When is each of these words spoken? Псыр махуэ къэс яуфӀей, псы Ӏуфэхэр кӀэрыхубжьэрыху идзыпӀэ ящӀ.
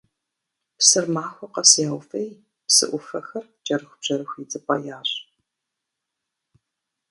Псыр 0.77 1.05
махуэ 1.13 1.47
къэс 1.53 1.71
яуфӀей, 1.89 2.29
псы 2.67 2.85
Ӏуфэхэр 2.89 3.45
кӀэрыхубжьэрыху 3.65 4.39
идзыпӀэ 4.41 4.75
ящӀ. 4.97 5.15